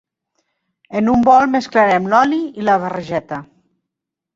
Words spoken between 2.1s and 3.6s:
l'oli i la barregeta.